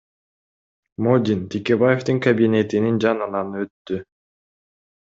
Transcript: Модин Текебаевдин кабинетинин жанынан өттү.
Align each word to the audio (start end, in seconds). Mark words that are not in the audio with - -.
Модин 1.07 1.43
Текебаевдин 1.57 2.23
кабинетинин 2.29 3.01
жанынан 3.07 3.57
өттү. 3.63 4.05